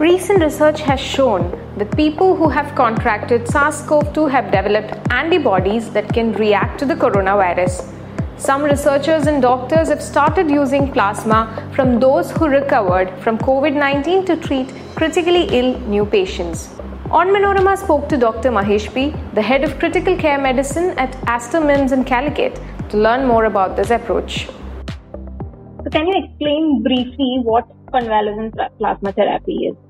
Recent 0.00 0.42
research 0.42 0.80
has 0.80 0.98
shown 0.98 1.42
that 1.76 1.94
people 1.94 2.34
who 2.34 2.48
have 2.48 2.74
contracted 2.74 3.46
SARS 3.46 3.82
CoV 3.82 4.14
2 4.14 4.28
have 4.28 4.50
developed 4.50 4.94
antibodies 5.12 5.90
that 5.90 6.10
can 6.14 6.32
react 6.32 6.78
to 6.78 6.86
the 6.86 6.94
coronavirus. 6.94 7.74
Some 8.38 8.62
researchers 8.62 9.26
and 9.26 9.42
doctors 9.42 9.88
have 9.88 10.02
started 10.02 10.50
using 10.50 10.90
plasma 10.90 11.42
from 11.74 12.00
those 12.00 12.30
who 12.30 12.48
recovered 12.48 13.10
from 13.22 13.36
COVID 13.36 13.74
19 13.74 14.24
to 14.24 14.36
treat 14.38 14.72
critically 14.94 15.42
ill 15.58 15.78
new 15.80 16.06
patients. 16.06 16.68
Onmanorama 17.20 17.76
spoke 17.76 18.08
to 18.08 18.16
Dr. 18.16 18.50
Mahesh 18.50 18.88
B., 18.94 19.14
the 19.34 19.42
head 19.42 19.64
of 19.64 19.78
critical 19.78 20.16
care 20.16 20.38
medicine 20.38 20.98
at 20.98 21.14
Aster 21.26 21.60
MIMS 21.60 21.92
in 21.92 22.04
Calicut, 22.04 22.58
to 22.88 22.96
learn 22.96 23.26
more 23.26 23.44
about 23.44 23.76
this 23.76 23.90
approach. 23.90 24.46
So, 25.84 25.90
can 25.92 26.06
you 26.06 26.24
explain 26.24 26.82
briefly 26.82 27.40
what 27.42 27.68
convalescent 27.92 28.54
plasma 28.78 29.12
therapy 29.12 29.66
is? 29.66 29.89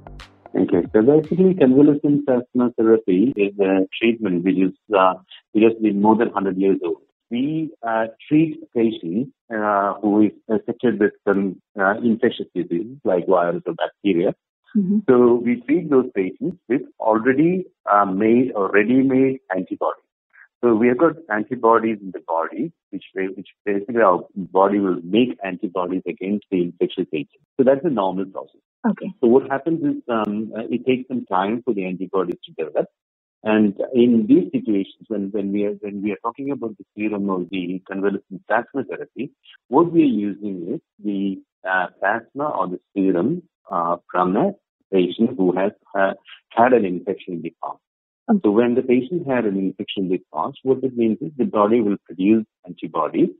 Okay, 0.54 0.82
so 0.92 1.02
basically, 1.02 1.54
convalescent 1.54 2.27
plasma 2.27 2.72
therapy 2.77 3.32
is 3.36 3.52
a 3.60 3.86
treatment 3.98 4.45
which 4.45 4.56
is 4.56 4.72
uh, 4.96 5.14
which 5.52 5.64
has 5.64 5.74
been 5.80 6.02
more 6.02 6.16
than 6.16 6.28
100 6.28 6.56
years 6.56 6.78
old. 6.84 7.02
We 7.30 7.70
uh, 7.86 8.06
treat 8.28 8.58
patients 8.74 9.30
uh, 9.55 9.94
who 10.02 10.22
is 10.22 10.32
affected 10.48 10.98
with 10.98 11.12
some 11.27 11.62
uh, 11.78 11.94
infectious 12.02 12.46
diseases 12.55 12.98
like 13.05 13.28
virus 13.28 13.62
or 13.66 13.74
bacteria. 13.74 14.34
Mm-hmm. 14.77 14.98
So 15.08 15.34
we 15.34 15.62
treat 15.66 15.88
those 15.91 16.10
patients 16.14 16.58
with 16.69 16.82
already 16.98 17.66
uh, 17.91 18.06
made 18.06 18.52
or 18.55 18.70
ready-made 18.70 19.38
antibodies. 19.55 20.05
So 20.62 20.74
we 20.74 20.88
have 20.88 20.98
got 20.98 21.12
antibodies 21.32 21.98
in 22.02 22.10
the 22.12 22.20
body, 22.27 22.72
which, 22.91 23.05
which 23.14 23.48
basically 23.64 24.02
our 24.02 24.27
body 24.36 24.78
will 24.78 25.00
make 25.02 25.38
antibodies 25.42 26.02
against 26.06 26.46
the 26.50 26.62
infectious 26.62 27.06
agent. 27.12 27.42
So 27.56 27.64
that's 27.64 27.84
a 27.84 27.91
normal 27.91 28.27
process. 28.27 28.60
Okay. 28.89 29.12
So 29.20 29.29
what 29.29 29.51
happens 29.51 29.83
is 29.83 30.02
um, 30.09 30.52
uh, 30.57 30.62
it 30.70 30.87
takes 30.87 31.09
some 31.09 31.27
time 31.27 31.62
for 31.62 31.75
the 31.75 31.84
antibodies 31.84 32.39
to 32.45 32.64
develop. 32.64 32.87
And 33.42 33.75
in 33.95 34.27
these 34.27 34.50
situations, 34.53 35.06
when, 35.09 35.31
when 35.31 35.53
we 35.53 35.64
are 35.64 35.72
when 35.81 36.03
we 36.03 36.12
are 36.12 36.19
talking 36.22 36.50
about 36.50 36.77
the 36.77 36.84
serum 36.97 37.28
or 37.31 37.47
the 37.50 37.83
convalescent 37.89 38.47
plasma 38.47 38.84
therapy, 38.84 39.33
what 39.69 39.92
we 39.92 40.03
are 40.03 40.17
using 40.31 40.75
is 40.75 40.81
the 41.03 41.41
uh, 41.69 41.87
plasma 41.98 42.50
or 42.50 42.69
the 42.69 42.81
serum 42.95 43.42
uh, 43.70 43.97
from 44.11 44.37
a 44.37 44.53
patient 44.92 45.37
who 45.39 45.56
has 45.56 45.72
uh, 45.98 46.12
had 46.50 46.72
an 46.75 46.84
infection 46.84 47.34
in 47.34 47.42
the 47.42 47.55
past. 47.62 47.78
So 48.44 48.50
when 48.50 48.75
the 48.75 48.83
patient 48.83 49.27
had 49.27 49.44
an 49.44 49.59
infection 49.59 50.05
in 50.05 50.09
the 50.11 50.22
past, 50.33 50.59
what 50.62 50.84
it 50.84 50.97
means 50.97 51.19
is 51.20 51.33
the 51.37 51.44
body 51.44 51.81
will 51.81 51.97
produce 52.05 52.44
antibodies 52.67 53.31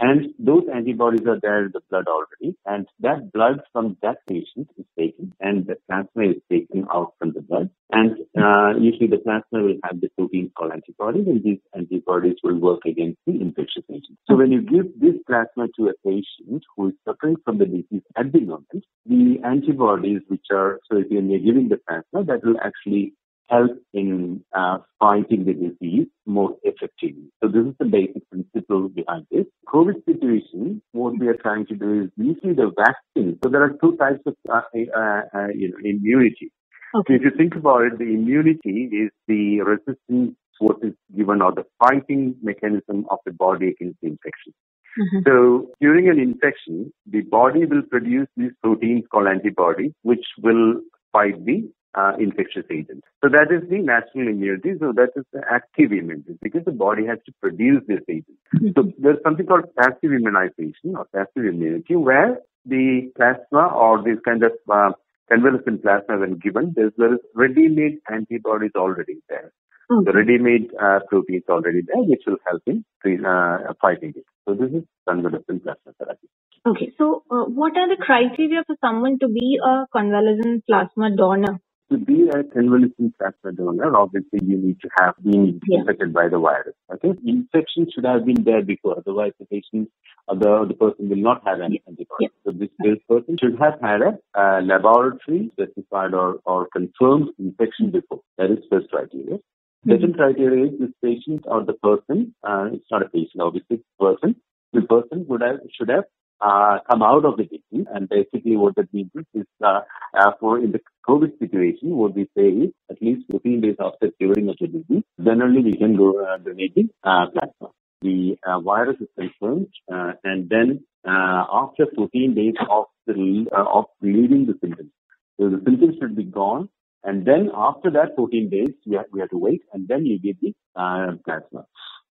and 0.00 0.32
those 0.38 0.64
antibodies 0.74 1.26
are 1.26 1.38
there 1.40 1.66
in 1.66 1.72
the 1.72 1.80
blood 1.90 2.06
already. 2.08 2.56
And 2.64 2.86
that 3.00 3.32
blood 3.32 3.60
from 3.70 3.98
that 4.00 4.26
patient 4.26 4.70
is 4.78 4.86
taken 4.98 5.34
and 5.40 5.66
the 5.66 5.76
plasma 5.86 6.30
is 6.30 6.42
taken 6.50 6.86
out 6.90 7.12
from 7.18 7.34
the 7.34 7.42
blood. 7.42 7.68
And 7.92 8.12
uh, 8.36 8.80
usually 8.80 9.08
the 9.08 9.18
plasma 9.18 9.62
will 9.62 9.76
have 9.84 10.00
the 10.00 10.08
proteins 10.16 10.52
called 10.56 10.72
antibodies 10.72 11.26
and 11.26 11.44
these 11.44 11.60
antibodies 11.76 12.36
will 12.42 12.58
work 12.58 12.80
against 12.86 13.18
the 13.26 13.38
infectious 13.40 13.84
agent. 13.90 14.16
So 14.26 14.36
when 14.36 14.50
you 14.50 14.62
give 14.62 14.98
this 14.98 15.20
plasma 15.26 15.68
to 15.76 15.88
a 15.88 15.94
patient 16.02 16.64
who 16.76 16.88
is 16.88 16.94
suffering 17.06 17.36
from 17.44 17.58
the 17.58 17.66
disease 17.66 18.02
at 18.16 18.32
the 18.32 18.40
moment, 18.40 18.84
the 19.04 19.36
antibodies 19.44 20.22
which 20.28 20.46
are, 20.50 20.80
so 20.90 20.96
if 20.96 21.08
you're 21.10 21.20
giving 21.20 21.68
the 21.68 21.78
plasma, 21.86 22.24
that 22.24 22.42
will 22.42 22.56
actually 22.64 23.12
help 23.50 23.72
in 23.92 24.42
uh, 24.56 24.78
fighting 24.98 25.44
the 25.44 25.54
disease 25.54 26.06
more 26.26 26.56
effectively. 26.62 27.30
So 27.42 27.48
this 27.48 27.66
is 27.66 27.74
the 27.78 27.86
basic 27.86 28.28
principle 28.30 28.88
behind 28.88 29.26
this. 29.30 29.46
COVID 29.68 30.04
situation, 30.04 30.82
what 30.92 31.18
we 31.18 31.28
are 31.28 31.36
trying 31.36 31.66
to 31.66 31.74
do 31.74 32.02
is 32.04 32.10
usually 32.16 32.54
the 32.54 32.70
vaccine. 32.76 33.38
So 33.42 33.50
there 33.50 33.62
are 33.62 33.76
two 33.82 33.96
types 33.96 34.20
of 34.26 34.36
uh, 34.48 34.62
uh, 34.74 35.22
uh, 35.34 35.48
you 35.54 35.70
know, 35.70 35.78
immunity. 35.84 36.52
Okay. 36.94 37.14
So 37.14 37.16
if 37.16 37.22
you 37.22 37.30
think 37.36 37.54
about 37.54 37.82
it, 37.82 37.98
the 37.98 38.04
immunity 38.04 38.88
is 38.92 39.10
the 39.28 39.60
resistance 39.60 40.36
what 40.60 40.76
is 40.82 40.92
given 41.16 41.40
or 41.42 41.52
the 41.52 41.64
fighting 41.78 42.36
mechanism 42.42 43.06
of 43.10 43.18
the 43.24 43.32
body 43.32 43.68
against 43.68 43.98
the 44.02 44.08
infection. 44.08 44.52
Mm-hmm. 44.98 45.18
So 45.26 45.70
during 45.80 46.08
an 46.08 46.18
infection, 46.18 46.92
the 47.06 47.22
body 47.22 47.64
will 47.64 47.82
produce 47.82 48.28
these 48.36 48.52
proteins 48.62 49.04
called 49.10 49.28
antibodies, 49.28 49.92
which 50.02 50.24
will 50.42 50.80
fight 51.12 51.44
the 51.44 51.68
uh, 51.94 52.12
infectious 52.18 52.64
agent. 52.70 53.04
So 53.22 53.30
that 53.30 53.48
is 53.50 53.68
the 53.68 53.78
natural 53.78 54.28
immunity. 54.28 54.74
So 54.78 54.92
that 54.94 55.10
is 55.16 55.24
the 55.32 55.42
active 55.50 55.92
immunity 55.92 56.38
because 56.42 56.64
the 56.64 56.72
body 56.72 57.06
has 57.06 57.18
to 57.26 57.32
produce 57.40 57.82
this 57.88 58.00
agent. 58.08 58.38
So 58.76 58.92
there's 58.98 59.18
something 59.24 59.46
called 59.46 59.64
passive 59.76 60.12
immunization 60.12 60.96
or 60.96 61.06
passive 61.12 61.44
immunity 61.44 61.96
where 61.96 62.38
the 62.64 63.10
plasma 63.16 63.74
or 63.74 64.02
this 64.02 64.18
kind 64.24 64.44
of 64.44 64.52
uh, 64.70 64.92
convalescent 65.30 65.82
plasma 65.82 66.18
when 66.18 66.38
given, 66.38 66.72
there's, 66.76 66.92
there 66.96 67.14
is 67.14 67.20
ready-made 67.34 67.98
antibodies 68.10 68.72
already 68.76 69.16
there. 69.28 69.52
Mm-hmm. 69.90 70.04
The 70.04 70.12
ready-made 70.12 70.70
uh, 70.80 71.00
proteins 71.08 71.44
already 71.48 71.80
there, 71.86 72.02
which 72.02 72.22
will 72.26 72.36
help 72.46 72.62
in 72.66 72.84
uh, 73.24 73.72
fighting 73.80 74.12
it. 74.14 74.24
So 74.46 74.54
this 74.54 74.70
is 74.70 74.84
convalescent 75.08 75.64
plasma 75.64 75.92
therapy. 75.98 76.28
Okay, 76.66 76.92
so 76.98 77.24
uh, 77.30 77.44
what 77.44 77.76
are 77.76 77.88
the 77.88 77.96
criteria 78.00 78.62
for 78.66 78.76
someone 78.80 79.18
to 79.20 79.28
be 79.28 79.58
a 79.64 79.86
convalescent 79.92 80.66
plasma 80.66 81.16
donor? 81.16 81.58
To 81.90 81.98
be 81.98 82.28
a 82.28 82.44
convalescent 82.44 83.16
plasma 83.18 83.52
donor, 83.52 83.96
obviously 83.96 84.40
you 84.42 84.56
need 84.56 84.80
to 84.80 84.88
have 84.98 85.14
been 85.22 85.60
yeah. 85.66 85.80
infected 85.80 86.12
by 86.12 86.28
the 86.28 86.38
virus. 86.38 86.74
Okay, 86.94 87.12
infection 87.26 87.86
should 87.92 88.04
have 88.04 88.24
been 88.24 88.42
there 88.44 88.62
before, 88.62 88.98
otherwise 88.98 89.32
the 89.38 89.46
patient 89.46 89.90
or 90.28 90.36
the, 90.36 90.66
the 90.68 90.74
person 90.74 91.08
will 91.08 91.16
not 91.16 91.42
have 91.46 91.60
any 91.60 91.82
antibodies. 91.86 92.06
Yeah. 92.20 92.28
So 92.44 92.52
this, 92.52 92.68
this 92.78 92.98
person 93.08 93.36
should 93.40 93.58
have 93.58 93.80
had 93.80 94.00
a 94.02 94.18
uh, 94.38 94.60
laboratory 94.62 95.50
specified 95.52 96.14
or, 96.14 96.40
or 96.44 96.68
confirmed 96.72 97.30
infection 97.38 97.90
before. 97.90 98.20
That 98.38 98.50
is 98.50 98.58
first 98.70 98.90
criteria. 98.90 99.36
Mm-hmm. 99.36 99.90
Second 99.90 100.14
criteria 100.14 100.66
is 100.66 100.78
this 100.78 100.90
patient 101.02 101.44
or 101.46 101.64
the 101.64 101.72
person, 101.74 102.34
uh, 102.46 102.68
it's 102.72 102.84
not 102.90 103.02
a 103.02 103.08
patient, 103.08 103.40
obviously, 103.40 103.82
person, 103.98 104.36
the 104.72 104.82
person 104.82 105.26
would 105.28 105.40
have, 105.42 105.56
should 105.76 105.88
have 105.88 106.04
uh, 106.40 106.78
come 106.90 107.02
out 107.02 107.24
of 107.24 107.36
the 107.36 107.44
disease. 107.44 107.86
And 107.94 108.08
basically 108.08 108.56
what 108.56 108.76
that 108.76 108.92
means 108.92 109.10
is, 109.34 109.46
uh, 109.64 109.80
uh, 110.18 110.32
for 110.40 110.58
in 110.58 110.72
the 110.72 110.80
COVID 111.08 111.38
situation, 111.38 111.96
what 111.96 112.14
we 112.14 112.28
say 112.36 112.48
is 112.48 112.70
at 112.90 113.00
least 113.02 113.26
14 113.30 113.60
days 113.60 113.76
after 113.80 114.10
curing 114.18 114.48
of 114.48 114.56
the 114.60 114.68
disease, 114.68 115.04
then 115.18 115.42
only 115.42 115.62
we 115.62 115.76
can 115.76 115.96
go 115.96 116.22
uh, 116.24 116.38
donating 116.38 116.90
uh, 117.04 117.26
plasma. 117.32 117.72
The 118.02 118.38
uh, 118.46 118.60
virus 118.60 118.96
is 119.00 119.08
confirmed, 119.18 119.68
uh, 119.92 120.12
and 120.24 120.48
then 120.48 120.84
uh, 121.06 121.44
after 121.52 121.84
14 121.94 122.34
days 122.34 122.54
of 122.70 122.86
the 123.06 123.44
of 123.52 123.84
leaving 124.00 124.46
the 124.46 124.54
symptoms, 124.62 124.90
so 125.38 125.50
the 125.50 125.60
symptoms 125.66 125.96
should 126.00 126.16
be 126.16 126.24
gone, 126.24 126.70
and 127.04 127.26
then 127.26 127.50
after 127.54 127.90
that 127.90 128.16
14 128.16 128.48
days 128.48 128.70
we 128.86 128.96
have, 128.96 129.04
we 129.12 129.20
have 129.20 129.28
to 129.30 129.38
wait, 129.38 129.62
and 129.74 129.86
then 129.86 130.06
you 130.06 130.18
give 130.18 130.36
the 130.40 130.54
uh, 130.76 131.12
plasma. 131.26 131.66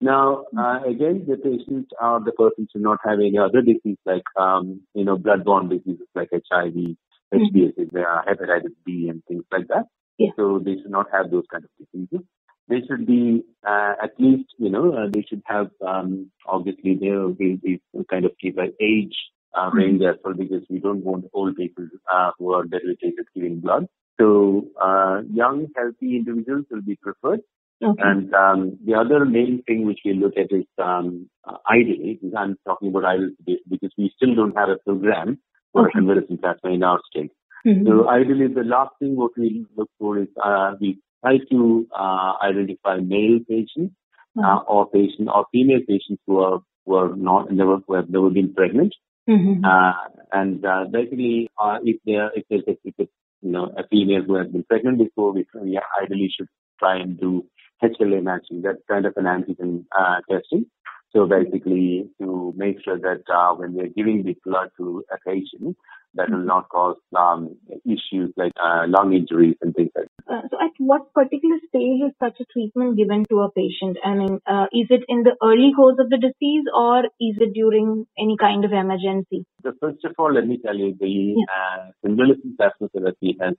Now, 0.05 0.45
uh, 0.55 0.81
again, 0.87 1.25
the 1.27 1.35
patients 1.35 1.89
or 1.99 2.19
the 2.23 2.31
person 2.31 2.67
should 2.71 2.83
not 2.83 2.99
have 3.03 3.17
any 3.19 3.39
other 3.39 3.61
disease 3.63 3.97
like, 4.05 4.21
um, 4.37 4.81
you 4.93 5.03
know, 5.03 5.17
bloodborne 5.17 5.67
diseases 5.67 6.05
like 6.13 6.29
HIV, 6.31 6.75
mm-hmm. 6.75 7.37
HBS, 7.37 7.73
uh, 7.79 8.21
hepatitis 8.29 8.75
B, 8.85 9.07
and 9.09 9.23
things 9.27 9.45
like 9.51 9.67
that. 9.69 9.85
Yeah. 10.19 10.29
So 10.35 10.61
they 10.63 10.75
should 10.75 10.91
not 10.91 11.07
have 11.11 11.31
those 11.31 11.45
kind 11.51 11.63
of 11.63 11.71
diseases. 11.79 12.23
They 12.67 12.81
should 12.87 13.07
be 13.07 13.45
uh, 13.67 13.93
at 14.03 14.11
least, 14.19 14.53
you 14.59 14.69
know, 14.69 14.93
uh, 14.93 15.09
they 15.11 15.23
should 15.27 15.41
have 15.47 15.71
um, 15.81 16.29
obviously 16.47 16.99
they 17.01 17.09
will 17.09 17.33
be 17.33 17.81
kind 18.07 18.25
of 18.25 18.33
keep 18.39 18.59
an 18.59 18.73
age 18.79 19.15
uh, 19.55 19.69
mm-hmm. 19.69 19.77
range 19.77 20.01
as 20.03 20.17
well 20.23 20.35
because 20.35 20.61
we 20.69 20.77
don't 20.77 21.03
want 21.03 21.25
old 21.33 21.55
people 21.55 21.87
uh, 22.13 22.29
who 22.37 22.53
are 22.53 22.63
debilitated 22.63 23.25
giving 23.33 23.59
blood. 23.59 23.87
So 24.21 24.67
uh, 24.79 25.21
young, 25.33 25.65
healthy 25.75 26.15
individuals 26.15 26.65
will 26.69 26.83
be 26.83 26.95
preferred. 26.95 27.41
Okay. 27.83 28.01
And 28.03 28.33
um, 28.33 28.79
the 28.85 28.93
other 28.93 29.25
main 29.25 29.61
thing 29.67 29.85
which 29.85 29.99
we 30.05 30.13
look 30.13 30.33
at 30.37 30.55
is 30.55 30.65
um, 30.81 31.29
uh, 31.47 31.57
ideally, 31.69 32.19
I'm 32.37 32.57
talking 32.65 32.89
about 32.89 33.05
ideal 33.05 33.57
because 33.69 33.91
we 33.97 34.13
still 34.15 34.33
don't 34.33 34.57
have 34.57 34.69
a 34.69 34.77
program 34.77 35.39
for 35.73 35.89
okay. 35.89 35.99
a 35.99 36.37
plasma 36.37 36.71
in 36.71 36.83
our 36.83 36.99
state. 37.11 37.31
Mm-hmm. 37.67 37.87
So 37.87 38.09
ideally, 38.09 38.47
the 38.47 38.63
last 38.63 38.91
thing 38.99 39.15
what 39.15 39.31
we 39.37 39.65
look 39.75 39.89
for 39.99 40.19
is 40.19 40.27
uh, 40.41 40.75
we 40.79 40.99
try 41.23 41.37
to 41.51 41.87
uh, 41.97 42.33
identify 42.41 42.97
male 42.97 43.39
patients 43.47 43.95
mm-hmm. 44.37 44.43
uh, 44.43 44.59
or 44.59 44.89
patient 44.89 45.27
or 45.33 45.45
female 45.51 45.81
patients 45.87 46.21
who 46.27 46.39
are 46.39 46.59
who 46.85 46.95
are 46.95 47.15
not 47.15 47.51
never 47.51 47.79
who 47.87 47.95
have 47.95 48.09
never 48.09 48.29
been 48.29 48.53
pregnant. 48.53 48.93
Mm-hmm. 49.29 49.65
Uh, 49.65 49.93
and 50.31 50.63
uh, 50.65 50.85
basically, 50.91 51.49
uh, 51.61 51.79
if 51.83 51.97
there 52.05 52.31
if 52.35 52.45
there's 52.49 52.63
a, 52.67 52.77
if 52.83 52.93
it's, 52.99 53.11
you 53.41 53.51
know 53.51 53.73
a 53.77 53.87
female 53.87 54.21
who 54.21 54.35
has 54.35 54.47
been 54.47 54.63
pregnant 54.63 54.99
before, 54.99 55.33
we, 55.33 55.45
we 55.61 55.79
ideally 56.01 56.31
should 56.35 56.47
try 56.79 56.97
and 56.97 57.19
do 57.19 57.45
HLA 57.83 58.23
matching, 58.23 58.61
that 58.61 58.77
kind 58.89 59.05
of 59.05 59.13
an 59.17 59.25
antigen 59.25 59.85
uh, 59.97 60.21
testing. 60.29 60.65
So 61.13 61.25
basically, 61.25 62.09
to 62.21 62.53
make 62.57 62.83
sure 62.83 62.99
that 62.99 63.23
uh, 63.33 63.55
when 63.55 63.73
we're 63.73 63.87
giving 63.87 64.23
the 64.23 64.35
blood 64.43 64.69
to 64.77 65.03
a 65.09 65.17
patient, 65.25 65.77
that 66.15 66.29
will 66.29 66.45
not 66.45 66.67
cause 66.69 66.97
um, 67.15 67.55
issues 67.85 68.33
like 68.35 68.51
uh, 68.61 68.83
lung 68.87 69.13
injuries 69.13 69.55
and 69.61 69.73
things 69.75 69.91
like 69.95 70.07
that. 70.07 70.33
Uh, 70.33 70.41
so, 70.49 70.57
at 70.59 70.71
what 70.77 71.13
particular 71.13 71.57
stage 71.69 72.01
is 72.03 72.11
such 72.21 72.39
a 72.41 72.45
treatment 72.51 72.97
given 72.97 73.23
to 73.29 73.41
a 73.41 73.51
patient? 73.51 73.97
I 74.03 74.13
mean, 74.15 74.39
uh, 74.47 74.65
is 74.73 74.87
it 74.89 75.03
in 75.07 75.23
the 75.23 75.35
early 75.43 75.71
course 75.75 75.97
of 75.99 76.09
the 76.09 76.17
disease 76.17 76.65
or 76.73 77.05
is 77.05 77.35
it 77.39 77.53
during 77.53 78.07
any 78.17 78.35
kind 78.37 78.65
of 78.65 78.71
emergency? 78.71 79.45
So, 79.63 79.73
first 79.79 80.03
of 80.03 80.13
all, 80.17 80.33
let 80.33 80.47
me 80.47 80.59
tell 80.65 80.75
you, 80.75 80.95
the 80.99 81.07
yeah. 81.07 81.45
uh, 81.47 81.91
convalescent 82.05 82.57
plasma 82.57 82.89
therapy 82.89 83.37
has 83.39 83.55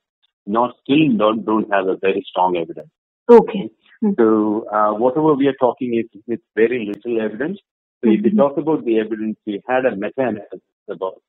not 0.46 0.74
still 0.82 1.16
don't, 1.16 1.44
don't 1.44 1.72
have 1.72 1.88
a 1.88 1.96
very 1.96 2.24
strong 2.28 2.56
evidence. 2.56 2.90
Okay. 3.30 3.70
Mm-hmm. 4.02 4.14
So 4.19 4.66
uh, 4.72 4.93
whatever 4.94 5.34
we 5.34 5.46
are 5.48 5.58
talking 5.60 5.94
is 5.94 6.20
with 6.26 6.40
very 6.54 6.87
little 6.87 7.20
evidence. 7.20 7.58
So 8.02 8.08
mm-hmm. 8.08 8.19
if 8.19 8.25
we 8.25 8.31
mm-hmm. 8.31 8.38
talk 8.38 8.56
about 8.58 8.84
the 8.84 8.98
evidence, 9.00 9.37
we 9.46 9.62
had 9.69 9.84
a 9.87 9.96
meta-analysis 9.96 10.60
about 10.88 11.22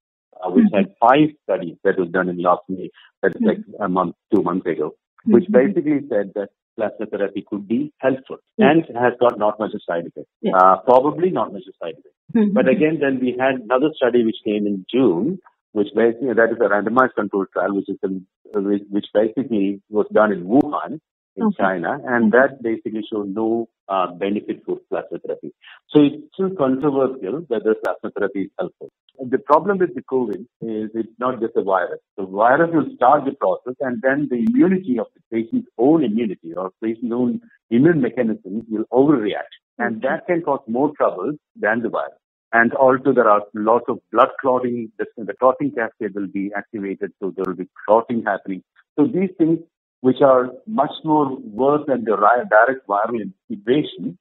uh, 0.43 0.49
which 0.51 0.67
had 0.73 0.93
five 0.99 1.29
studies 1.43 1.77
that 1.83 1.97
was 1.97 2.09
done 2.09 2.29
in 2.29 2.41
last 2.41 2.61
May, 2.69 2.89
that 3.23 3.35
is 3.35 3.41
like 3.41 3.57
a 3.79 3.89
month, 3.89 4.15
two 4.33 4.43
months 4.43 4.67
ago, 4.67 4.95
which 5.25 5.45
basically 5.49 6.01
said 6.09 6.31
that 6.35 6.49
plasma 6.75 7.07
therapy 7.07 7.43
could 7.47 7.67
be 7.67 7.91
helpful 7.97 8.37
and 8.59 8.85
has 8.95 9.13
got 9.19 9.39
not 9.39 9.59
much 9.59 9.73
of 9.73 9.81
side 9.87 10.05
effects. 10.05 10.29
Yeah. 10.41 10.55
Uh, 10.55 10.77
probably 10.85 11.31
not 11.31 11.51
much 11.51 11.63
of 11.67 11.73
side 11.81 11.95
effects. 11.97 12.53
But 12.53 12.69
again, 12.69 12.99
then 13.01 13.19
we 13.19 13.35
had 13.39 13.61
another 13.61 13.89
study 13.95 14.23
which 14.23 14.37
came 14.45 14.67
in 14.67 14.85
June, 14.93 15.39
which 15.71 15.87
basically 15.95 16.33
that 16.33 16.51
is 16.51 16.57
a 16.59 16.69
randomized 16.69 17.15
controlled 17.15 17.47
trial, 17.51 17.75
which 17.75 17.89
is 17.89 17.97
a, 18.03 18.59
which 18.59 19.05
basically 19.13 19.81
was 19.89 20.05
done 20.13 20.31
in 20.31 20.45
Wuhan 20.45 20.99
in 21.37 21.45
okay. 21.45 21.63
China, 21.63 21.99
and 22.05 22.31
that 22.31 22.61
basically 22.61 23.03
showed 23.11 23.33
no 23.33 23.69
uh, 23.87 24.07
benefit 24.13 24.63
for 24.65 24.77
plasma 24.89 25.19
therapy. 25.19 25.53
So 25.89 26.01
it's 26.01 26.15
still 26.33 26.49
controversial 26.55 27.45
whether 27.47 27.75
plasma 27.83 28.11
therapy 28.17 28.41
is 28.41 28.51
helpful. 28.59 28.89
The 29.19 29.39
problem 29.39 29.79
with 29.79 29.95
the 29.95 30.01
COVID 30.01 30.41
is 30.61 30.91
it's 30.93 31.09
not 31.19 31.39
just 31.39 31.53
a 31.55 31.63
virus. 31.63 31.99
The 32.17 32.25
virus 32.25 32.69
will 32.73 32.89
start 32.95 33.25
the 33.25 33.31
process, 33.31 33.75
and 33.79 34.01
then 34.01 34.27
the 34.29 34.45
immunity 34.47 34.99
of 34.99 35.07
the 35.15 35.21
patient's 35.31 35.69
own 35.77 36.03
immunity 36.03 36.53
or 36.53 36.71
patient's 36.83 37.13
own 37.13 37.41
immune 37.69 38.01
mechanisms 38.01 38.65
will 38.69 38.85
overreact, 38.91 39.53
and 39.77 40.01
that 40.01 40.27
can 40.27 40.41
cause 40.41 40.61
more 40.67 40.91
trouble 40.97 41.33
than 41.55 41.81
the 41.81 41.89
virus. 41.89 42.19
And 42.53 42.73
also 42.73 43.13
there 43.13 43.29
are 43.29 43.41
lots 43.53 43.85
of 43.89 43.99
blood 44.11 44.29
clotting. 44.39 44.91
The, 44.97 45.05
the 45.17 45.33
clotting 45.33 45.71
cascade 45.71 46.15
will 46.15 46.27
be 46.27 46.51
activated, 46.55 47.11
so 47.19 47.33
there 47.35 47.43
will 47.45 47.55
be 47.55 47.69
clotting 47.85 48.23
happening. 48.23 48.63
So 48.97 49.05
these 49.05 49.29
things 49.37 49.59
which 50.07 50.21
are 50.21 50.51
much 50.65 50.95
more 51.03 51.37
worse 51.61 51.83
than 51.87 52.05
the 52.05 52.15
direct 52.55 52.87
viral 52.87 53.21
invasion, 53.49 54.17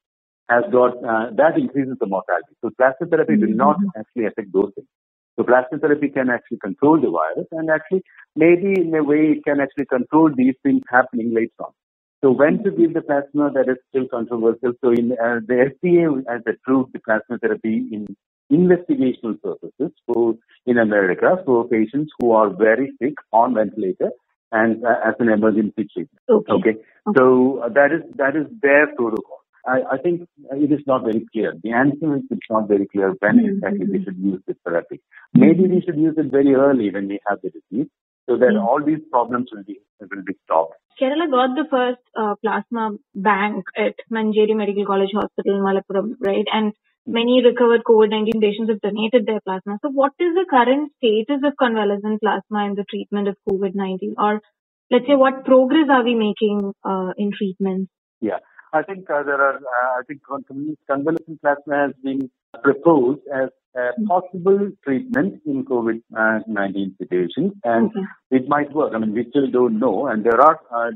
has 0.48 0.64
got 0.72 0.96
uh, 1.12 1.26
that 1.40 1.58
increases 1.58 1.96
the 2.00 2.06
mortality. 2.06 2.54
So 2.60 2.70
plasma 2.76 3.06
therapy 3.06 3.34
mm-hmm. 3.34 3.46
will 3.46 3.56
not 3.64 3.76
actually 3.98 4.26
affect 4.26 4.52
those 4.52 4.72
things. 4.74 4.88
So 5.36 5.44
plasma 5.44 5.78
therapy 5.78 6.08
can 6.08 6.30
actually 6.30 6.58
control 6.58 7.00
the 7.00 7.10
virus, 7.10 7.46
and 7.52 7.70
actually 7.70 8.02
maybe 8.34 8.80
in 8.80 8.94
a 8.94 9.02
way 9.02 9.22
it 9.36 9.44
can 9.44 9.60
actually 9.60 9.86
control 9.86 10.30
these 10.34 10.54
things 10.62 10.82
happening 10.90 11.32
later 11.34 11.60
on. 11.60 11.72
So 12.24 12.30
when 12.32 12.62
to 12.64 12.70
give 12.70 12.94
the 12.94 13.02
plasma, 13.02 13.50
that 13.52 13.68
is 13.68 13.78
still 13.90 14.06
controversial. 14.08 14.72
So 14.82 14.90
in 14.90 15.12
uh, 15.12 15.40
the 15.46 15.70
FDA 15.70 16.04
has 16.28 16.42
approved 16.52 16.94
the 16.94 17.00
plasma 17.00 17.38
therapy 17.38 17.76
in 17.92 18.06
investigational 18.50 19.40
purposes 19.42 19.92
for 20.06 20.34
in 20.66 20.78
America 20.78 21.42
for 21.44 21.68
patients 21.68 22.12
who 22.18 22.32
are 22.32 22.48
very 22.50 22.92
sick 23.00 23.14
on 23.32 23.54
ventilator 23.54 24.10
and 24.58 24.85
uh, 24.85 25.08
as 25.08 25.14
an 25.19 25.29
emergency 25.29 25.88
treatment. 25.93 26.25
Okay. 26.29 26.53
okay? 26.53 26.75
So 27.17 27.62
uh, 27.64 27.69
that 27.79 27.91
is 27.97 28.03
that 28.17 28.37
is 28.37 28.47
their 28.62 28.87
protocol. 28.94 29.41
I, 29.67 29.79
I, 29.94 29.99
think 29.99 30.29
it 30.53 30.70
is 30.70 30.82
not 30.87 31.03
very 31.03 31.26
clear. 31.32 31.53
The 31.62 31.73
answer 31.73 32.17
is 32.17 32.23
it's 32.31 32.50
not 32.50 32.69
very 32.69 32.87
clear 32.87 33.14
when 33.19 33.38
mm-hmm. 33.38 33.56
exactly 33.56 33.87
we 33.91 34.05
should 34.05 34.17
use 34.17 34.41
this 34.47 34.56
therapy. 34.64 35.00
Maybe 35.35 35.67
we 35.67 35.82
should 35.85 35.99
use 35.99 36.14
it 36.17 36.31
very 36.31 36.55
early 36.55 36.91
when 36.91 37.08
we 37.08 37.19
have 37.29 37.41
the 37.43 37.50
disease, 37.50 37.88
so 38.29 38.37
that 38.37 38.55
mm-hmm. 38.55 38.67
all 38.67 38.81
these 38.85 39.03
problems 39.11 39.49
will 39.53 39.64
be 39.64 39.81
will 40.00 40.23
be 40.25 40.35
stopped. 40.44 40.75
Kerala 41.00 41.31
got 41.31 41.56
the 41.56 41.67
first 41.70 42.05
uh, 42.17 42.35
plasma 42.43 42.97
bank 43.14 43.64
at 43.76 43.97
Manjeri 44.11 44.56
Medical 44.56 44.87
College 44.87 45.11
Hospital 45.14 45.56
in 45.56 45.62
Malappuram, 45.62 46.14
right? 46.20 46.47
And 46.53 46.73
many 47.06 47.43
recovered 47.44 47.82
COVID-19 47.85 48.41
patients 48.41 48.70
have 48.70 48.81
donated 48.81 49.26
their 49.26 49.41
plasma. 49.41 49.79
So 49.82 49.91
what 49.91 50.12
is 50.19 50.35
the 50.35 50.47
current 50.49 50.93
status 50.99 51.43
of 51.44 51.56
convalescent 51.58 52.20
plasma 52.20 52.67
in 52.67 52.75
the 52.75 52.85
treatment 52.88 53.29
of 53.29 53.37
COVID-19? 53.49 54.14
Or 54.19 54.41
let's 54.91 55.06
say 55.06 55.14
what 55.14 55.44
progress 55.44 55.88
are 55.91 56.05
we 56.05 56.14
making 56.14 56.73
uh, 56.85 57.12
in 57.17 57.31
treatment? 57.37 57.88
Yeah, 58.20 58.38
I 58.73 58.82
think 58.82 59.08
uh, 59.11 59.23
there 59.23 59.41
are, 59.41 59.56
uh, 59.56 60.00
I 60.00 60.03
think 60.06 60.20
convalescent 60.26 61.41
plasma 61.41 61.87
has 61.87 61.93
been 62.03 62.31
proposed 62.62 63.20
as 63.32 63.50
a 63.76 63.91
possible 64.06 64.70
treatment 64.85 65.41
in 65.44 65.64
COVID-19 65.64 66.97
situations 66.99 67.53
and 67.62 67.91
okay. 67.91 68.06
it 68.31 68.49
might 68.49 68.73
work. 68.73 68.93
I 68.94 68.99
mean, 68.99 69.12
we 69.12 69.26
still 69.31 69.50
don't 69.50 69.79
know 69.79 70.06
and 70.06 70.25
there 70.25 70.41
are 70.41 70.58
uh, 70.75 70.91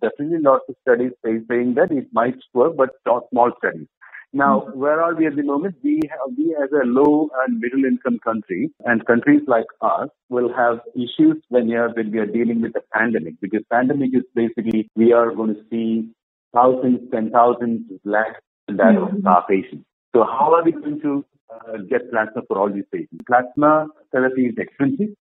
definitely 0.00 0.38
lots 0.40 0.64
of 0.68 0.76
studies 0.82 1.10
saying 1.24 1.74
that 1.74 1.88
it 1.90 2.06
might 2.12 2.36
work, 2.54 2.76
but 2.76 2.90
small 3.30 3.50
studies. 3.58 3.88
Now, 4.32 4.60
mm-hmm. 4.60 4.78
where 4.78 5.02
are 5.02 5.14
we 5.14 5.26
at 5.26 5.36
the 5.36 5.42
moment? 5.42 5.76
We 5.82 6.00
have, 6.10 6.36
we 6.36 6.56
as 6.62 6.70
a 6.72 6.86
low 6.86 7.28
and 7.44 7.60
middle 7.60 7.84
income 7.84 8.18
country 8.24 8.70
and 8.84 9.04
countries 9.06 9.42
like 9.46 9.66
us 9.82 10.08
will 10.30 10.52
have 10.54 10.80
issues 10.94 11.42
when, 11.48 11.68
you 11.68 11.78
are, 11.78 11.90
when 11.90 12.10
we 12.10 12.18
are 12.18 12.26
dealing 12.26 12.62
with 12.62 12.74
a 12.76 12.82
pandemic 12.96 13.34
because 13.40 13.62
pandemic 13.70 14.10
is 14.14 14.22
basically 14.34 14.88
we 14.96 15.12
are 15.12 15.34
going 15.34 15.54
to 15.54 15.60
see 15.70 16.08
thousands, 16.54 17.00
ten 17.10 17.30
thousands, 17.30 17.82
lakhs 18.04 18.40
that 18.68 18.78
mm-hmm. 18.78 19.18
of 19.18 19.26
our 19.26 19.46
patients. 19.46 19.84
So 20.14 20.24
how 20.24 20.54
are 20.54 20.64
we 20.64 20.72
going 20.72 21.00
to 21.02 21.24
uh, 21.50 21.78
get 21.90 22.10
plasma 22.10 22.42
for 22.48 22.58
all 22.58 22.72
these 22.72 22.84
patients? 22.92 23.24
Plasma 23.26 23.86
therapy 24.12 24.46
is 24.46 24.54
expensive. 24.56 25.14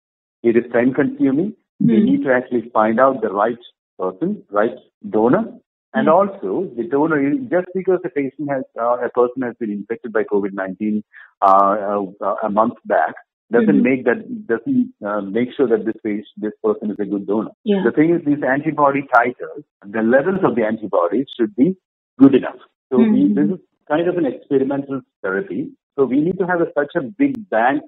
It 0.42 0.56
is 0.56 0.70
time 0.72 0.94
consuming. 0.94 1.54
Mm-hmm. 1.82 1.86
We 1.90 2.00
need 2.00 2.24
to 2.24 2.32
actually 2.32 2.70
find 2.72 3.00
out 3.00 3.22
the 3.22 3.30
right 3.30 3.58
person, 3.98 4.42
right 4.50 4.76
donor, 5.08 5.44
and 5.92 6.06
mm 6.06 6.12
also, 6.12 6.70
the 6.76 6.84
donor, 6.84 7.18
just 7.50 7.66
because 7.74 7.98
a 8.04 8.08
patient 8.08 8.48
has, 8.48 8.62
uh, 8.80 8.98
a 9.04 9.08
person 9.10 9.42
has 9.42 9.54
been 9.58 9.70
infected 9.70 10.12
by 10.12 10.22
COVID-19 10.22 11.02
uh, 11.42 12.04
uh, 12.24 12.34
a 12.44 12.50
month 12.50 12.74
back, 12.84 13.14
doesn't 13.50 13.68
mm-hmm. 13.68 13.82
make 13.82 14.04
that, 14.04 14.46
doesn't 14.46 14.94
uh, 15.04 15.20
make 15.20 15.48
sure 15.56 15.66
that 15.66 15.84
this 15.84 15.96
patient, 16.04 16.26
this 16.36 16.52
person 16.62 16.92
is 16.92 16.96
a 17.00 17.04
good 17.04 17.26
donor. 17.26 17.50
Yeah. 17.64 17.82
The 17.84 17.90
thing 17.90 18.14
is, 18.14 18.24
these 18.24 18.44
antibody 18.46 19.02
titers, 19.12 19.64
the 19.84 20.02
levels 20.02 20.40
of 20.44 20.54
the 20.54 20.62
antibodies 20.62 21.26
should 21.36 21.56
be 21.56 21.76
good 22.18 22.36
enough. 22.36 22.60
So 22.92 22.98
mm-hmm. 22.98 23.12
we, 23.12 23.34
this 23.34 23.58
is 23.58 23.60
kind 23.88 24.08
of 24.08 24.16
an 24.16 24.26
experimental 24.26 25.00
therapy. 25.22 25.70
So 25.98 26.04
we 26.04 26.20
need 26.20 26.38
to 26.38 26.46
have 26.46 26.60
a, 26.60 26.66
such 26.78 26.92
a 26.94 27.02
big 27.02 27.50
bank 27.50 27.82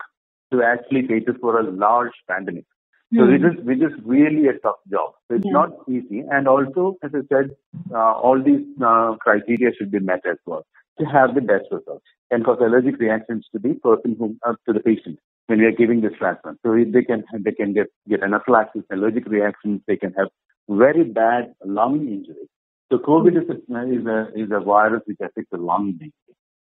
to 0.52 0.62
actually 0.62 1.06
cater 1.06 1.37
for 1.40 1.60
a 1.60 1.70
large 1.70 2.12
pandemic. 2.28 2.66
So 3.14 3.23
mm. 3.23 3.31
this 3.32 3.53
is 3.53 3.67
which 3.67 3.79
is 3.79 3.93
really 4.05 4.49
a 4.49 4.59
tough 4.59 4.81
job. 4.91 5.12
So 5.29 5.37
it's 5.37 5.44
yeah. 5.44 5.53
not 5.53 5.70
easy. 5.88 6.25
And 6.31 6.49
also, 6.49 6.97
as 7.03 7.11
I 7.14 7.20
said, 7.32 7.50
uh, 7.93 8.12
all 8.12 8.43
these 8.43 8.64
uh, 8.85 9.17
criteria 9.20 9.73
should 9.76 9.91
be 9.91 9.99
met 9.99 10.20
as 10.29 10.38
well 10.47 10.64
to 10.99 11.05
have 11.05 11.35
the 11.35 11.41
best 11.43 11.67
results. 11.70 12.05
And 12.31 12.44
cause 12.44 12.59
allergic 12.61 12.99
reactions 12.99 13.47
to 13.53 13.59
the 13.59 13.75
person 13.75 14.17
who 14.19 14.37
uh, 14.47 14.55
to 14.67 14.73
the 14.73 14.81
patient 14.81 15.19
when 15.47 15.59
we 15.59 15.67
are 15.67 15.73
giving 15.73 16.00
this 16.00 16.12
treatment. 16.19 16.59
So 16.64 16.75
they 16.75 17.03
can 17.03 17.25
they 17.41 17.53
can 17.53 17.75
get 17.75 17.88
get 18.09 18.23
anaphylaxis, 18.23 18.85
allergic 18.91 19.26
reactions. 19.26 19.82
They 19.87 19.97
can 19.97 20.15
have 20.15 20.29
very 20.69 21.05
bad 21.05 21.53
lung 21.65 22.08
injury. 22.08 22.48
So 22.91 22.98
COVID 22.98 23.43
is 23.43 23.48
a, 23.48 23.56
is 23.91 24.06
a 24.06 24.29
is 24.34 24.51
a 24.51 24.60
virus 24.60 25.03
which 25.06 25.19
affects 25.20 25.51
the 25.51 25.58
lung. 25.58 25.98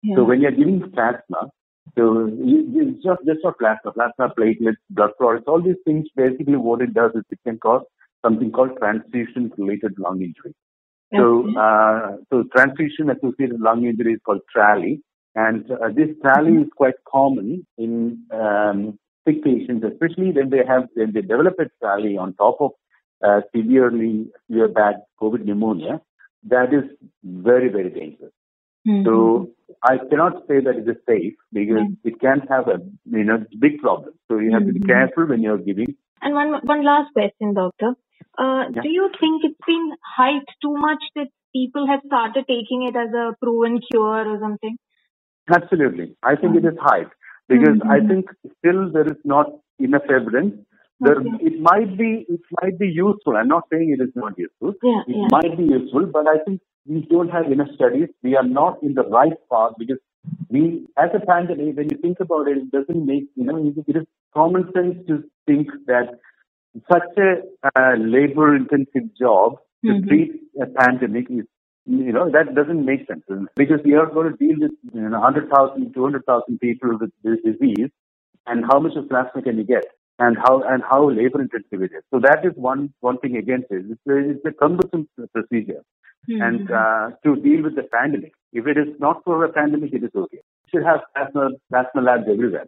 Yeah. 0.01 0.15
So 0.15 0.23
when 0.23 0.41
you're 0.41 0.51
giving 0.51 0.81
plasma, 0.91 1.49
so 1.97 2.29
it's 2.29 3.03
just, 3.03 3.21
just 3.25 3.39
not 3.43 3.57
plasma, 3.57 3.91
plasma 3.93 4.33
platelets, 4.37 4.75
blood 4.89 5.11
products, 5.17 5.45
all 5.47 5.61
these 5.61 5.75
things, 5.85 6.07
basically 6.15 6.57
what 6.57 6.81
it 6.81 6.93
does 6.93 7.11
is 7.15 7.23
it 7.29 7.39
can 7.45 7.57
cause 7.57 7.83
something 8.23 8.51
called 8.51 8.71
transfusion-related 8.77 9.93
lung 9.97 10.21
injury. 10.21 10.53
So, 11.15 11.47
uh, 11.57 12.17
so 12.29 12.43
transfusion-associated 12.55 13.59
lung 13.61 13.85
injury 13.85 14.13
is 14.13 14.19
called 14.25 14.41
TRALI, 14.53 14.99
and 15.35 15.69
uh, 15.71 15.89
this 15.95 16.09
TRALI 16.23 16.51
mm-hmm. 16.51 16.63
is 16.63 16.69
quite 16.75 16.95
common 17.09 17.65
in 17.77 18.23
um, 18.31 18.99
sick 19.25 19.43
patients, 19.43 19.85
especially 19.89 20.31
when 20.31 20.49
they 20.49 20.63
have 20.67 20.87
when 20.93 21.13
they 21.13 21.21
develop 21.21 21.55
a 21.59 21.65
TRALI 21.81 22.19
on 22.19 22.33
top 22.33 22.57
of 22.59 22.71
uh, 23.25 23.41
severely 23.55 24.27
severe 24.47 24.67
bad 24.67 24.95
COVID 25.21 25.45
pneumonia. 25.45 26.01
That 26.43 26.73
is 26.73 26.83
very 27.23 27.69
very 27.69 27.91
dangerous. 27.91 28.34
Mm-hmm. 28.87 29.05
So 29.05 29.51
I 29.83 29.97
cannot 30.09 30.47
say 30.47 30.59
that 30.61 30.75
it 30.75 30.87
is 30.87 30.97
safe 31.07 31.33
because 31.51 31.87
mm-hmm. 31.89 32.07
it 32.07 32.19
can 32.19 32.41
have 32.49 32.67
a 32.67 32.77
you 33.05 33.23
know 33.23 33.43
big 33.59 33.79
problem. 33.79 34.13
So 34.27 34.39
you 34.39 34.51
have 34.53 34.63
mm-hmm. 34.63 34.67
to 34.67 34.73
be 34.73 34.79
mm-hmm. 34.79 34.89
careful 34.89 35.27
when 35.27 35.41
you're 35.41 35.57
giving. 35.57 35.95
And 36.21 36.33
one 36.33 36.59
one 36.63 36.83
last 36.83 37.13
question, 37.13 37.53
doctor. 37.53 37.93
Uh, 38.37 38.63
yeah. 38.73 38.81
Do 38.81 38.89
you 38.89 39.09
think 39.19 39.43
it's 39.43 39.65
been 39.65 39.91
hyped 40.19 40.51
too 40.61 40.75
much 40.75 41.03
that 41.15 41.27
people 41.53 41.87
have 41.87 42.01
started 42.05 42.45
taking 42.47 42.83
it 42.83 42.95
as 42.95 43.13
a 43.13 43.33
proven 43.41 43.79
cure 43.89 44.27
or 44.27 44.39
something? 44.39 44.77
Absolutely, 45.53 46.15
I 46.23 46.35
think 46.35 46.55
it 46.55 46.65
is 46.65 46.77
hyped 46.77 47.15
because 47.47 47.79
I 47.83 47.99
mm-hmm. 47.99 48.07
think 48.07 48.25
still 48.59 48.91
there 48.91 49.05
is 49.05 49.21
not 49.23 49.47
enough 49.79 50.09
evidence 50.09 50.55
there, 50.99 51.19
okay. 51.19 51.29
it 51.41 51.59
might 51.59 51.97
be 51.97 52.25
it 52.29 52.41
might 52.61 52.79
be 52.79 52.87
useful. 52.87 53.35
I'm 53.35 53.47
not 53.49 53.63
saying 53.71 53.95
it 53.97 54.01
is 54.01 54.15
not 54.15 54.37
useful. 54.37 54.73
Yeah, 54.81 55.01
it 55.07 55.15
yeah. 55.17 55.27
might 55.29 55.57
be 55.57 55.63
useful, 55.63 56.05
but 56.05 56.27
I 56.27 56.37
think 56.45 56.61
we 56.85 57.05
don't 57.09 57.29
have 57.29 57.51
enough 57.51 57.67
studies. 57.75 58.09
We 58.23 58.35
are 58.35 58.47
not 58.47 58.81
in 58.81 58.93
the 58.93 59.03
right 59.03 59.33
path 59.51 59.73
because 59.77 59.97
we, 60.49 60.85
as 60.97 61.09
a 61.13 61.25
pandemic, 61.25 61.75
when 61.75 61.89
you 61.89 61.97
think 62.01 62.19
about 62.19 62.47
it, 62.47 62.57
it 62.57 62.71
doesn't 62.71 63.05
make 63.05 63.25
you 63.35 63.43
know 63.43 63.73
it 63.87 63.97
is 63.97 64.05
common 64.33 64.71
sense 64.73 64.95
to 65.07 65.23
think 65.45 65.67
that 65.87 66.19
such 66.91 67.17
a 67.17 67.41
uh, 67.75 67.95
labor-intensive 67.97 69.15
job 69.19 69.57
to 69.83 69.91
mm-hmm. 69.91 70.07
treat 70.07 70.31
a 70.61 70.65
pandemic 70.65 71.27
is 71.29 71.45
you 71.85 72.11
know 72.11 72.29
that 72.31 72.55
doesn't 72.55 72.85
make 72.85 73.05
sense 73.07 73.23
because 73.55 73.79
we 73.85 73.93
are 73.93 74.07
going 74.07 74.31
to 74.31 74.37
deal 74.37 74.55
with 74.59 74.71
you 74.93 75.09
know 75.09 75.19
100,000, 75.19 75.93
200,000 75.93 76.59
people 76.59 76.97
with 76.99 77.11
this 77.23 77.37
disease, 77.43 77.91
and 78.47 78.63
how 78.69 78.79
much 78.79 78.95
of 78.95 79.09
plasma 79.09 79.41
can 79.41 79.57
you 79.57 79.65
get? 79.65 79.85
And 80.19 80.37
how 80.37 80.61
and 80.63 80.83
how 80.89 81.09
labor 81.09 81.41
intensive 81.41 81.81
it 81.81 81.91
is. 81.97 82.03
So 82.11 82.19
that 82.19 82.45
is 82.45 82.53
one 82.55 82.93
one 83.01 83.17
thing 83.19 83.35
against 83.37 83.67
it. 83.69 83.85
It's 83.89 84.01
a, 84.07 84.29
it's 84.31 84.45
a 84.45 84.51
cumbersome 84.51 85.07
procedure. 85.33 85.83
Mm-hmm. 86.29 86.41
And 86.41 86.71
uh, 86.71 87.11
to 87.23 87.35
deal 87.41 87.63
with 87.63 87.75
the 87.75 87.83
pandemic, 87.83 88.33
if 88.51 88.65
it 88.65 88.77
is 88.77 88.95
not 88.99 89.23
for 89.23 89.43
a 89.43 89.51
pandemic, 89.51 89.93
it 89.93 90.03
is 90.03 90.11
okay. 90.15 90.41
You 90.41 90.67
should 90.71 90.85
have 90.85 91.01
plasma, 91.13 91.51
plasma 91.69 92.01
labs 92.01 92.23
everywhere. 92.31 92.65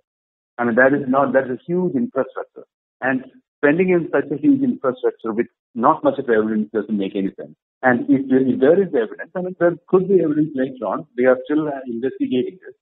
I 0.58 0.66
mean, 0.66 0.76
that 0.76 0.94
is 0.94 1.08
not, 1.08 1.34
that 1.34 1.46
is 1.46 1.58
a 1.58 1.64
huge 1.66 1.96
infrastructure. 1.96 2.66
And 3.02 3.26
spending 3.58 3.90
in 3.90 4.10
such 4.12 4.30
a 4.32 4.38
huge 4.40 4.62
infrastructure 4.62 5.34
with 5.34 5.48
not 5.74 6.04
much 6.04 6.20
of 6.20 6.30
evidence 6.30 6.70
doesn't 6.74 6.98
make 6.98 7.16
any 7.16 7.34
sense. 7.34 7.56
And 7.82 8.02
if, 8.10 8.26
if 8.30 8.60
there 8.60 8.82
is 8.82 8.90
evidence, 8.90 9.32
I 9.36 9.42
mean, 9.42 9.56
there 9.60 9.76
could 9.88 10.08
be 10.08 10.22
evidence 10.22 10.50
later 10.54 10.86
on. 10.86 11.08
They 11.16 11.26
are 11.26 11.38
still 11.46 11.68
uh, 11.68 11.82
investigating 11.88 12.60
this. 12.62 12.76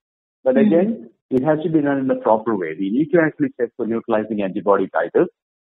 But 0.46 0.56
mm-hmm. 0.56 0.74
again, 0.74 1.10
it 1.32 1.44
has 1.44 1.60
to 1.64 1.70
be 1.70 1.82
done 1.82 1.98
in 1.98 2.10
a 2.10 2.22
proper 2.22 2.56
way. 2.56 2.76
We 2.80 2.92
need 2.92 3.10
to 3.14 3.20
actually 3.20 3.50
check 3.60 3.70
for 3.76 3.88
neutralizing 3.88 4.44
antibody 4.44 4.88
titers, 4.88 5.28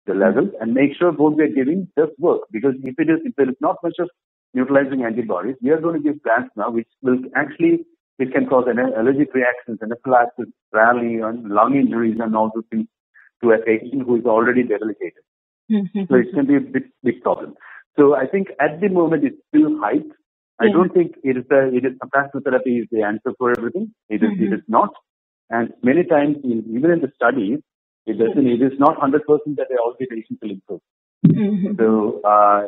the 0.06 0.14
levels, 0.14 0.50
and 0.62 0.74
make 0.74 0.92
sure 0.98 1.12
what 1.12 1.36
we're 1.36 1.54
giving 1.54 1.88
does 1.98 2.10
work. 2.20 2.42
Because 2.52 2.76
if 2.84 2.96
it 3.00 3.10
is, 3.10 3.20
if 3.26 3.36
there 3.36 3.50
is 3.50 3.56
not 3.60 3.78
much 3.84 3.96
of 4.00 4.10
neutralizing 4.54 5.04
antibodies, 5.04 5.56
we 5.62 5.72
are 5.72 5.82
going 5.82 6.02
to 6.02 6.08
give 6.08 6.22
plasma, 6.24 6.72
which 6.72 6.88
will 7.02 7.18
actually, 7.36 7.80
it 8.20 8.32
can 8.32 8.46
cause 8.46 8.66
allergic 8.70 9.34
reactions, 9.34 9.80
anaphylaxis, 9.82 10.54
TRALI, 10.74 11.28
and 11.28 11.50
lung 11.50 11.76
injuries, 11.76 12.18
and 12.22 12.36
all 12.36 12.52
those 12.54 12.70
things 12.70 12.88
to 13.44 13.52
a 13.52 13.58
patient 13.58 14.04
who 14.06 14.18
is 14.18 14.26
already 14.26 14.64
debilitated. 14.64 15.24
Mm-hmm. 15.72 16.04
So 16.10 16.16
it 16.16 16.28
can 16.34 16.46
be 16.46 16.58
a 16.58 16.60
big, 16.60 16.84
big 17.04 17.22
problem. 17.22 17.56
So 17.98 18.16
I 18.16 18.28
think 18.28 18.50
at 18.62 18.82
the 18.82 18.90
moment 18.90 19.24
it's 19.24 19.42
still 19.50 19.80
hype. 19.82 20.12
I 20.60 20.66
yeah. 20.66 20.74
don't 20.74 20.94
think 20.94 21.16
it 21.24 21.38
is 21.38 21.46
the, 21.50 21.72
it 21.74 21.86
is 21.86 21.94
plasma 22.12 22.42
therapy 22.42 22.80
is 22.80 22.88
the 22.92 23.04
answer 23.04 23.34
for 23.38 23.52
everything. 23.58 23.94
It 24.10 24.24
is, 24.24 24.30
mm-hmm. 24.30 24.44
it 24.44 24.54
is 24.58 24.64
not. 24.68 24.94
And 25.50 25.74
many 25.84 26.04
times, 26.04 26.38
in, 26.44 26.66
even 26.76 26.92
in 26.92 27.00
the 27.00 27.12
studies, 27.16 27.60
it 28.06 28.18
doesn't, 28.20 28.46
it 28.46 28.62
is 28.62 28.78
not 28.78 28.98
100% 28.98 29.22
that 29.56 29.68
they 29.70 29.76
all 29.76 29.96
the 29.98 30.06
patients 30.06 30.40
will 30.42 30.52
improve. 30.52 30.82
Mm-hmm. 31.26 31.76
So, 31.78 32.22
uh, 32.24 32.68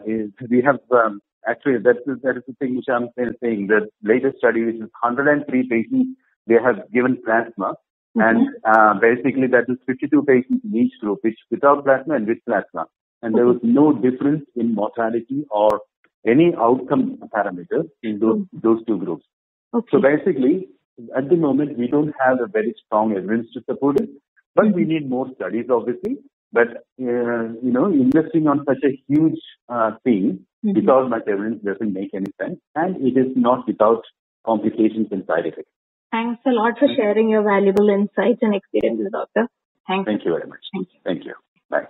we 0.49 0.61
have, 0.61 0.79
um, 0.91 1.21
actually, 1.47 1.79
that 1.79 1.97
is, 2.07 2.21
that 2.23 2.37
is 2.37 2.43
the 2.47 2.55
thing 2.59 2.75
which 2.75 2.89
I'm 2.89 3.09
saying. 3.17 3.67
The 3.67 3.89
latest 4.03 4.37
study, 4.37 4.63
which 4.63 4.75
is 4.75 4.89
103 5.01 5.67
patients, 5.69 6.17
they 6.47 6.55
have 6.63 6.91
given 6.91 7.21
plasma. 7.25 7.75
Mm-hmm. 8.17 8.21
And, 8.21 8.47
uh, 8.65 8.93
basically 8.99 9.47
that 9.47 9.65
is 9.67 9.77
52 9.85 10.23
patients 10.23 10.61
in 10.63 10.75
each 10.75 10.93
group, 11.01 11.19
which 11.23 11.37
without 11.49 11.83
plasma 11.83 12.15
and 12.15 12.27
with 12.27 12.39
plasma. 12.45 12.85
And 13.21 13.35
there 13.35 13.45
was 13.45 13.59
no 13.61 13.93
difference 13.93 14.45
in 14.55 14.73
mortality 14.73 15.45
or 15.51 15.81
any 16.25 16.53
outcome 16.57 17.17
parameters 17.33 17.89
in 18.03 18.19
those, 18.19 18.39
mm-hmm. 18.39 18.59
those 18.61 18.85
two 18.85 18.97
groups. 18.97 19.25
Okay. 19.73 19.87
So 19.91 20.01
basically, 20.01 20.67
at 21.15 21.29
the 21.29 21.35
moment, 21.35 21.77
we 21.77 21.87
don't 21.87 22.13
have 22.23 22.39
a 22.41 22.47
very 22.47 22.75
strong 22.85 23.15
evidence 23.15 23.47
to 23.53 23.63
support 23.69 23.99
it, 23.99 24.09
but 24.55 24.73
we 24.73 24.85
need 24.85 25.09
more 25.09 25.27
studies, 25.35 25.65
obviously. 25.69 26.17
But, 26.53 26.67
uh, 26.99 27.55
you 27.63 27.71
know, 27.71 27.85
investing 27.85 28.47
on 28.47 28.65
such 28.67 28.83
a 28.83 29.01
huge 29.07 29.39
uh, 29.69 29.91
thing 30.03 30.45
mm-hmm. 30.65 30.75
without 30.75 31.09
much 31.09 31.23
evidence 31.27 31.63
doesn't 31.63 31.93
make 31.93 32.13
any 32.13 32.31
sense. 32.41 32.59
And 32.75 32.97
it 32.97 33.17
is 33.17 33.31
not 33.35 33.65
without 33.65 34.03
complications 34.45 35.07
and 35.11 35.25
side 35.25 35.45
effects. 35.45 35.71
Thanks 36.11 36.41
a 36.45 36.49
lot 36.49 36.77
for 36.77 36.89
sharing 36.93 37.29
your 37.29 37.41
valuable 37.41 37.87
insights 37.87 38.39
and 38.41 38.53
experiences, 38.53 39.07
Doctor. 39.13 39.47
Thanks. 39.87 40.05
Thank 40.05 40.25
you 40.25 40.31
very 40.31 40.47
much. 40.47 40.59
Thank 40.73 40.89
you. 40.91 40.99
Thank 41.05 41.25
you. 41.25 41.33
Bye. 41.69 41.87